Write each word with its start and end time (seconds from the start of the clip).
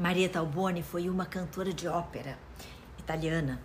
Marieta 0.00 0.38
Alboni 0.38 0.82
foi 0.82 1.10
uma 1.10 1.26
cantora 1.26 1.74
de 1.74 1.86
ópera 1.86 2.38
italiana, 2.98 3.60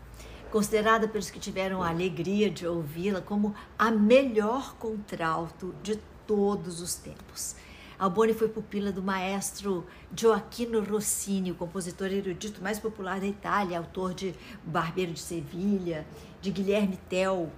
considerada 0.51 1.07
pelos 1.07 1.29
que 1.29 1.39
tiveram 1.39 1.81
a 1.81 1.87
alegria 1.87 2.51
de 2.51 2.67
ouvi-la 2.67 3.21
como 3.21 3.55
a 3.79 3.89
melhor 3.89 4.75
contralto 4.75 5.73
de 5.81 5.95
todos 6.27 6.81
os 6.81 6.95
tempos. 6.95 7.55
Alboni 7.97 8.33
foi 8.33 8.49
pupila 8.49 8.91
do 8.91 9.01
maestro 9.01 9.85
Gioacchino 10.13 10.83
Rossini, 10.83 11.51
o 11.51 11.55
compositor 11.55 12.07
erudito 12.11 12.61
mais 12.61 12.79
popular 12.79 13.21
da 13.21 13.27
Itália, 13.27 13.77
autor 13.77 14.13
de 14.13 14.35
Barbeiro 14.61 15.13
de 15.13 15.21
Sevilha, 15.21 16.05
de 16.41 16.51
Guilherme 16.51 16.99
Tell. 17.07 17.49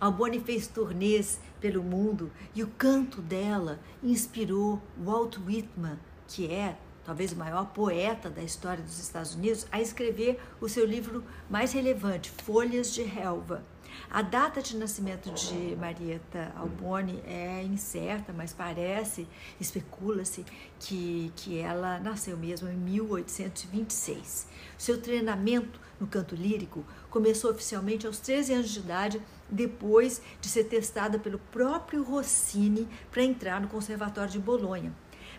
Alboni 0.00 0.40
fez 0.40 0.66
turnês 0.66 1.38
pelo 1.60 1.82
mundo 1.82 2.32
e 2.54 2.62
o 2.62 2.68
canto 2.78 3.20
dela 3.20 3.78
inspirou 4.02 4.80
Walt 4.98 5.36
Whitman, 5.36 5.98
que 6.26 6.50
é 6.50 6.78
talvez 7.04 7.32
o 7.32 7.36
maior 7.36 7.66
poeta 7.66 8.30
da 8.30 8.42
história 8.42 8.82
dos 8.82 8.98
Estados 8.98 9.34
Unidos, 9.34 9.66
a 9.70 9.80
escrever 9.80 10.40
o 10.60 10.68
seu 10.68 10.86
livro 10.86 11.24
mais 11.48 11.72
relevante, 11.72 12.30
Folhas 12.30 12.92
de 12.92 13.02
Relva. 13.02 13.64
A 14.10 14.22
data 14.22 14.62
de 14.62 14.76
nascimento 14.76 15.30
de 15.32 15.76
Marieta 15.76 16.52
Alboni 16.56 17.22
é 17.26 17.62
incerta, 17.62 18.32
mas 18.32 18.52
parece, 18.52 19.26
especula-se, 19.60 20.44
que, 20.78 21.32
que 21.36 21.58
ela 21.58 21.98
nasceu 21.98 22.36
mesmo 22.36 22.68
em 22.68 22.76
1826. 22.76 24.46
Seu 24.78 25.00
treinamento 25.00 25.80
no 26.00 26.06
canto 26.06 26.34
lírico 26.34 26.84
começou 27.10 27.50
oficialmente 27.50 28.06
aos 28.06 28.18
13 28.18 28.54
anos 28.54 28.70
de 28.70 28.80
idade, 28.80 29.22
depois 29.48 30.20
de 30.40 30.48
ser 30.48 30.64
testada 30.64 31.18
pelo 31.18 31.38
próprio 31.38 32.02
Rossini 32.02 32.88
para 33.10 33.22
entrar 33.22 33.60
no 33.60 33.68
Conservatório 33.68 34.32
de 34.32 34.38
Bolonha. 34.38 34.92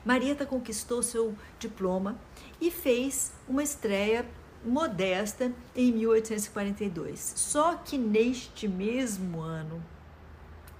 Marieta 0.05 0.45
conquistou 0.45 1.01
seu 1.01 1.35
diploma 1.57 2.17
e 2.59 2.69
fez 2.69 3.31
uma 3.47 3.63
estreia 3.63 4.25
modesta 4.63 5.51
em 5.75 5.91
1842. 5.91 7.33
Só 7.35 7.75
que 7.75 7.97
neste 7.97 8.67
mesmo 8.67 9.41
ano 9.41 9.83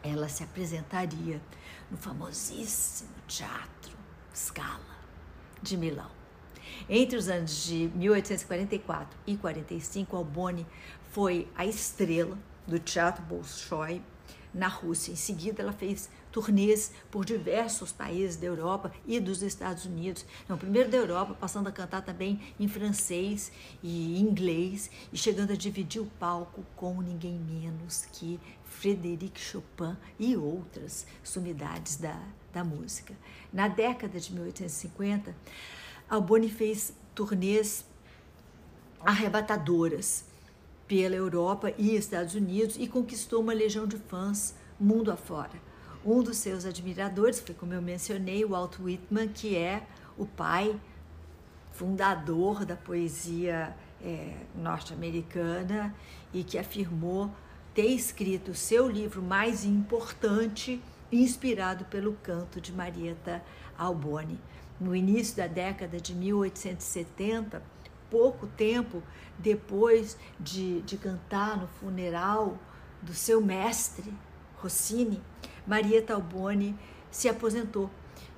ela 0.03 0.27
se 0.27 0.43
apresentaria 0.43 1.41
no 1.89 1.97
famosíssimo 1.97 3.09
Teatro 3.27 3.97
Scala 4.35 4.97
de 5.61 5.77
Milão. 5.77 6.11
Entre 6.89 7.17
os 7.17 7.29
anos 7.29 7.63
de 7.63 7.89
1844 7.95 9.17
e 9.25 9.37
45, 9.37 10.15
Alboni 10.17 10.65
foi 11.11 11.47
a 11.55 11.65
estrela 11.65 12.37
do 12.67 12.79
Teatro 12.79 13.23
Bolshoi 13.23 14.01
na 14.53 14.67
Rússia. 14.67 15.11
Em 15.11 15.15
seguida, 15.15 15.61
ela 15.61 15.71
fez 15.71 16.09
turnês 16.33 16.91
por 17.11 17.23
diversos 17.23 17.91
países 17.91 18.35
da 18.35 18.47
Europa 18.47 18.91
e 19.05 19.19
dos 19.19 19.43
Estados 19.43 19.85
Unidos. 19.85 20.25
Não, 20.49 20.57
primeiro 20.57 20.89
da 20.89 20.97
Europa, 20.97 21.37
passando 21.39 21.69
a 21.69 21.71
cantar 21.71 22.01
também 22.01 22.41
em 22.59 22.67
francês 22.67 23.51
e 23.83 24.19
inglês 24.19 24.89
e 25.13 25.17
chegando 25.17 25.53
a 25.53 25.55
dividir 25.55 26.01
o 26.01 26.07
palco 26.19 26.65
com 26.75 26.99
ninguém 27.01 27.35
menos 27.35 28.07
que 28.11 28.39
Frédéric 28.65 29.39
Chopin 29.39 29.95
e 30.19 30.35
outras 30.35 31.05
sumidades 31.23 31.97
da, 31.97 32.19
da 32.51 32.63
música. 32.63 33.13
Na 33.53 33.67
década 33.67 34.19
de 34.19 34.33
1850, 34.33 35.35
Alboni 36.09 36.49
fez 36.49 36.93
turnês 37.13 37.85
arrebatadoras 39.05 40.25
pela 40.87 41.15
Europa 41.15 41.71
e 41.77 41.95
Estados 41.95 42.33
Unidos 42.33 42.75
e 42.79 42.87
conquistou 42.87 43.41
uma 43.41 43.53
legião 43.53 43.85
de 43.85 43.97
fãs 43.97 44.55
mundo 44.79 45.11
afora. 45.11 45.72
Um 46.05 46.21
dos 46.21 46.37
seus 46.37 46.65
admiradores 46.65 47.39
foi, 47.39 47.55
como 47.55 47.73
eu 47.73 47.81
mencionei, 47.81 48.43
Walt 48.43 48.77
Whitman, 48.77 49.29
que 49.29 49.55
é 49.55 49.83
o 50.17 50.25
pai 50.25 50.77
fundador 51.71 52.65
da 52.65 52.75
poesia 52.75 53.75
é, 54.01 54.35
norte-americana 54.53 55.95
e 56.33 56.43
que 56.43 56.57
afirmou 56.57 57.31
ter 57.73 57.87
escrito 57.87 58.51
o 58.51 58.55
seu 58.55 58.87
livro 58.87 59.21
mais 59.21 59.63
importante, 59.63 60.81
inspirado 61.11 61.85
pelo 61.85 62.13
canto 62.21 62.59
de 62.59 62.73
Marieta 62.73 63.41
Alboni. 63.77 64.39
No 64.79 64.95
início 64.95 65.37
da 65.37 65.47
década 65.47 65.99
de 66.01 66.13
1870, 66.13 67.63
pouco 68.11 68.45
tempo 68.45 69.01
depois 69.39 70.17
de, 70.39 70.81
de 70.81 70.97
cantar 70.97 71.57
no 71.57 71.67
funeral 71.67 72.57
do 73.01 73.13
seu 73.13 73.41
mestre, 73.41 74.13
Rossini, 74.57 75.21
Maria 75.65 76.01
Talboni 76.01 76.77
se 77.09 77.29
aposentou 77.29 77.89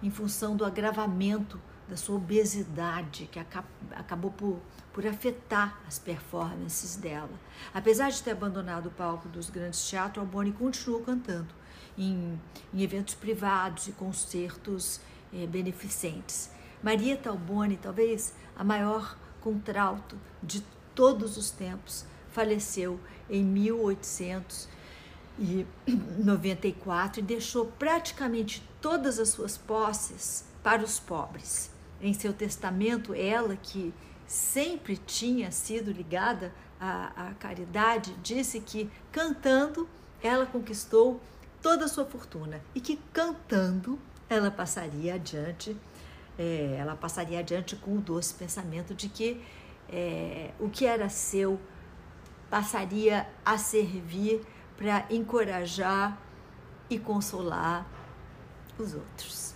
em 0.01 0.11
função 0.11 0.55
do 0.55 0.65
agravamento 0.65 1.59
da 1.87 1.95
sua 1.95 2.15
obesidade, 2.15 3.29
que 3.31 3.39
acabou 3.39 4.31
por, 4.31 4.59
por 4.91 5.05
afetar 5.05 5.79
as 5.87 5.99
performances 5.99 6.95
dela. 6.95 7.29
Apesar 7.73 8.09
de 8.09 8.21
ter 8.23 8.31
abandonado 8.31 8.87
o 8.87 8.91
palco 8.91 9.29
dos 9.29 9.49
grandes 9.49 9.87
teatros, 9.87 10.25
Alboni 10.25 10.51
continuou 10.51 11.01
cantando 11.01 11.53
em, 11.97 12.39
em 12.73 12.81
eventos 12.81 13.13
privados 13.13 13.87
e 13.87 13.91
concertos 13.91 14.99
eh, 15.33 15.45
beneficentes. 15.45 16.49
Maria 16.81 17.17
Talboni, 17.17 17.77
talvez 17.77 18.33
a 18.55 18.63
maior 18.63 19.17
contralto 19.41 20.17
de 20.41 20.61
todos 20.93 21.37
os 21.37 21.51
tempos, 21.51 22.05
faleceu 22.31 22.99
em 23.29 23.43
1894 25.37 27.19
e 27.19 27.23
deixou 27.25 27.65
praticamente 27.65 28.63
todas 28.81 29.19
as 29.19 29.29
suas 29.29 29.57
posses 29.57 30.45
para 30.63 30.83
os 30.83 30.99
pobres. 30.99 31.69
Em 32.01 32.13
seu 32.13 32.33
testamento, 32.33 33.13
ela, 33.13 33.55
que 33.55 33.93
sempre 34.27 34.97
tinha 34.97 35.51
sido 35.51 35.91
ligada 35.91 36.53
à, 36.79 37.29
à 37.29 37.33
caridade, 37.35 38.15
disse 38.23 38.59
que 38.59 38.89
cantando 39.11 39.87
ela 40.21 40.45
conquistou 40.45 41.21
toda 41.61 41.85
a 41.85 41.87
sua 41.87 42.05
fortuna 42.05 42.61
e 42.73 42.81
que 42.81 42.99
cantando 43.13 43.99
ela 44.29 44.49
passaria 44.49 45.15
adiante 45.15 45.75
é, 46.37 46.75
ela 46.77 46.95
passaria 46.95 47.39
adiante 47.39 47.75
com 47.75 47.97
o 47.97 48.01
doce 48.01 48.33
pensamento 48.33 48.93
de 48.93 49.07
que 49.07 49.41
é, 49.89 50.51
o 50.59 50.69
que 50.69 50.85
era 50.85 51.09
seu 51.09 51.59
passaria 52.49 53.27
a 53.43 53.57
servir 53.57 54.41
para 54.77 55.05
encorajar 55.09 56.17
e 56.89 56.99
consolar 56.99 57.85
os 58.77 58.93
outros. 58.93 59.55